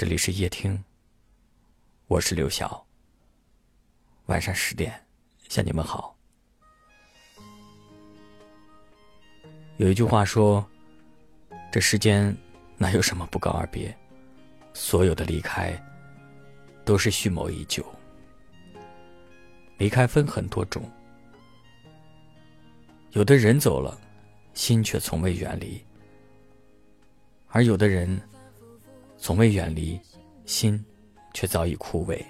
[0.00, 0.82] 这里是夜听，
[2.06, 2.86] 我是刘晓。
[4.28, 4.98] 晚上十点，
[5.50, 6.16] 向你们好。
[9.76, 10.66] 有一句话说
[11.70, 12.34] ：“这世间
[12.78, 13.94] 哪有什么不告而别？
[14.72, 15.78] 所有的离开，
[16.82, 17.84] 都是蓄谋已久。
[19.76, 20.90] 离开分很多种，
[23.10, 24.00] 有的人走了，
[24.54, 25.78] 心却从未远离；
[27.48, 28.18] 而有的人。”
[29.20, 30.00] 从未远离，
[30.46, 30.82] 心
[31.34, 32.24] 却早已枯萎。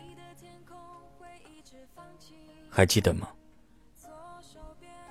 [2.68, 3.28] 还记得吗？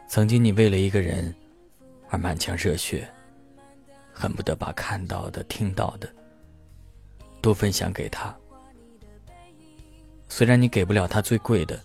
[0.08, 1.34] 曾经你为了一个人
[2.10, 3.10] 而满腔热血，
[4.12, 6.14] 恨不得把看到的、听到的
[7.42, 8.36] 都分享给他。
[10.28, 11.82] 虽然你给不了他最贵的，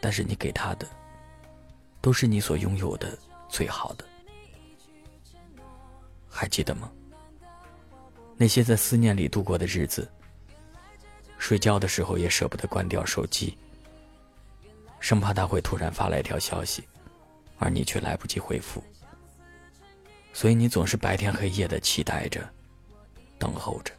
[0.00, 0.86] 但是你给他的
[2.00, 4.04] 都是你所拥有的最好的。
[6.28, 6.92] 还记得吗？
[8.40, 10.08] 那些在思念里度过的日子，
[11.38, 13.58] 睡觉的时候也舍不得关掉手机，
[15.00, 16.86] 生怕他会突然发来一条消息，
[17.58, 18.80] 而你却来不及回复。
[20.32, 22.48] 所以你总是白天黑夜的期待着，
[23.40, 23.92] 等候着。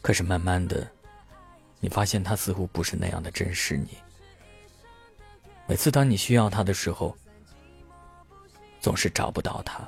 [0.00, 0.90] 可是慢慢的，
[1.78, 3.98] 你发现他似乎不是那样的珍视你。
[5.66, 7.14] 每次当你需要他的时候，
[8.80, 9.86] 总是找不到他。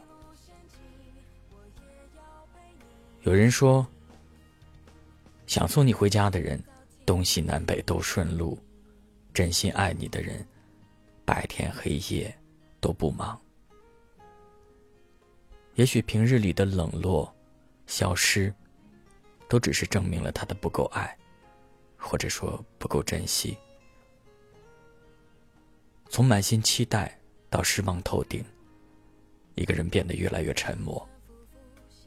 [3.24, 3.86] 有人说，
[5.46, 6.62] 想送你回家的人，
[7.06, 8.54] 东西南北都顺路；
[9.32, 10.46] 真心爱你的人，
[11.24, 12.36] 白天黑夜
[12.82, 13.40] 都不忙。
[15.76, 17.34] 也许平日里的冷落、
[17.86, 18.54] 消失，
[19.48, 21.16] 都只是证明了他的不够爱，
[21.96, 23.56] 或者说不够珍惜。
[26.10, 28.44] 从满心期待到失望透顶，
[29.54, 31.08] 一个人变得越来越沉默。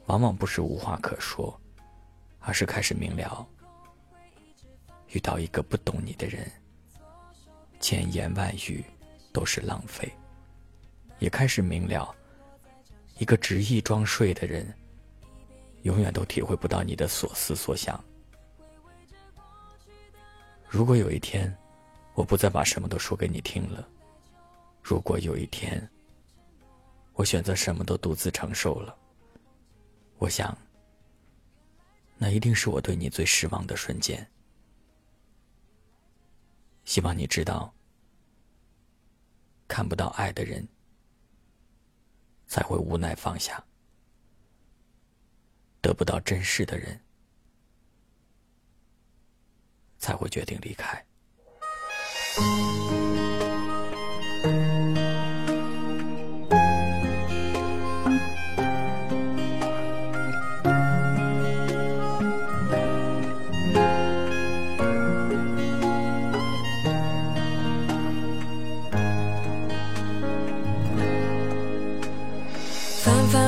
[0.08, 1.58] 往往不是无话可说，
[2.40, 3.46] 而是开始明了，
[5.08, 6.50] 遇到一个不懂你的人，
[7.78, 8.82] 千言万语
[9.34, 10.08] 都是浪费；
[11.18, 12.14] 也开始明了，
[13.18, 14.74] 一个执意装睡的人，
[15.82, 18.02] 永远都体会不到你的所思所想。
[20.66, 21.54] 如果有一天，
[22.14, 23.84] 我不再把什么都说给你听了；
[24.82, 25.86] 如果有一天，
[27.12, 28.96] 我选择什么都独自承受了。
[30.18, 30.56] 我想，
[32.16, 34.28] 那一定是我对你最失望的瞬间。
[36.84, 37.72] 希望你知道，
[39.68, 40.66] 看不到爱的人，
[42.48, 43.62] 才会无奈放下；
[45.80, 47.00] 得不到珍视的人，
[49.98, 51.07] 才会决定离开。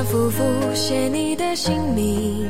[0.01, 0.43] 反复复
[0.75, 2.49] 写你的姓名，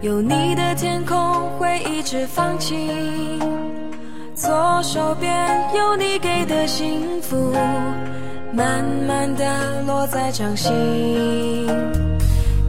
[0.00, 1.16] 有你的天空
[1.56, 3.38] 会一直放晴。
[4.34, 5.30] 左手边
[5.72, 7.52] 有你给的幸福，
[8.52, 10.74] 慢慢的落在掌心。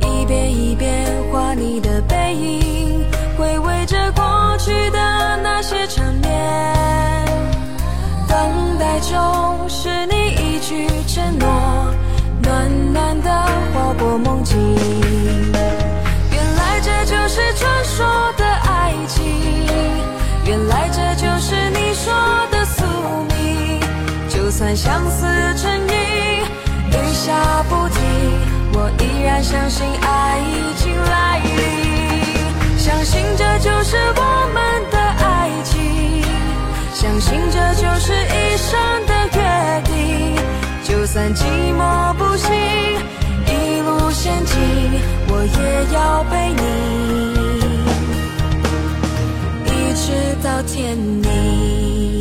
[0.01, 3.03] 一遍一遍画你的背影，
[3.39, 4.99] 回味着过去的
[5.41, 7.25] 那些缠绵。
[8.27, 8.37] 等
[8.77, 11.78] 待中是你一句承诺。
[12.59, 13.29] 暖暖的
[13.73, 14.57] 划过梦境，
[16.29, 18.05] 原来这就是传说
[18.35, 19.23] 的爱情，
[20.45, 22.11] 原来这就是你说
[22.51, 22.83] 的宿
[23.29, 23.79] 命。
[24.27, 25.25] 就算相思
[25.55, 26.43] 成瘾，
[26.91, 28.01] 雨下不停，
[28.73, 36.25] 我依然相信爱已经来临，相信这就是我们的爱情，
[36.93, 38.77] 相信这就是一生
[39.07, 39.48] 的约
[41.09, 41.41] 就算寂
[41.73, 42.53] 寞不行，
[43.47, 44.55] 一路险境，
[45.27, 45.57] 我也
[45.91, 46.61] 要陪你，
[49.65, 50.05] 一直
[50.43, 52.18] 到天明。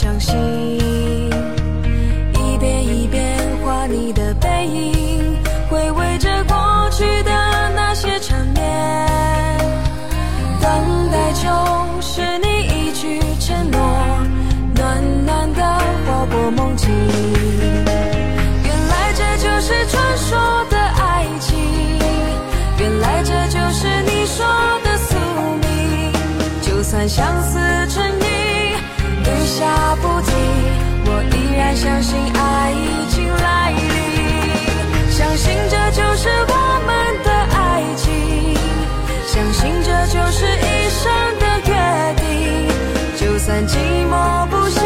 [0.00, 0.32] 掌心
[2.32, 5.36] 一遍一遍画你的背影
[5.68, 7.32] 回味着过去的
[7.74, 9.58] 那些缠绵
[10.60, 13.80] 等待中是你一句承诺
[14.76, 15.62] 暖暖的
[16.06, 16.88] 划过梦境
[18.62, 20.38] 原来这就是传说
[20.70, 21.58] 的爱情
[22.78, 24.46] 原来这就是你说
[24.84, 25.16] 的宿
[25.60, 26.12] 命
[26.62, 27.67] 就算相思
[29.58, 29.66] 下
[29.96, 30.30] 不停，
[31.04, 33.82] 我依然相信爱已经来临，
[35.10, 36.54] 相信这就是我
[36.86, 36.88] 们
[37.24, 38.06] 的爱情，
[39.26, 41.02] 相信这就是一生
[41.40, 41.74] 的约
[42.20, 42.22] 定，
[43.18, 43.74] 就算寂
[44.06, 44.14] 寞
[44.46, 44.78] 不行，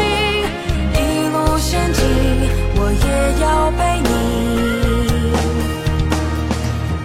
[0.95, 0.97] 一
[1.29, 2.01] 路陷阱，
[2.75, 3.07] 我也
[3.43, 3.45] 要
[3.77, 3.79] 陪
[4.09, 4.11] 你。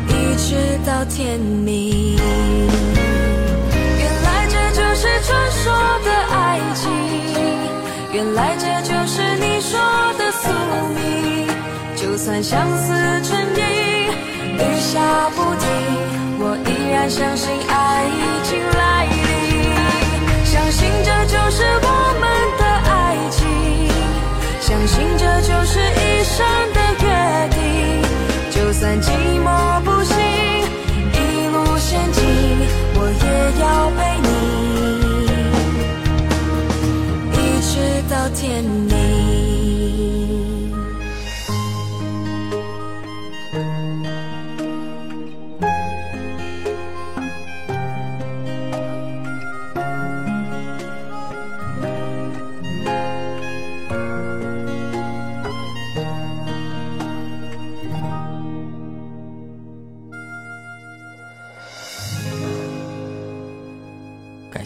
[0.08, 0.48] 一直
[0.86, 1.67] 到天明。
[8.10, 9.78] 原来这就是你说
[10.18, 10.48] 的宿
[10.94, 11.46] 命，
[11.94, 14.10] 就算相思成雨，
[14.56, 15.68] 雨下不停，
[16.40, 20.44] 我依然相信爱已经来临。
[20.46, 21.07] 相信这。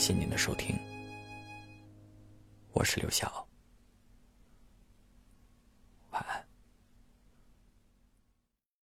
[0.03, 0.77] 谢您的收听，
[2.73, 3.47] 我是刘晓。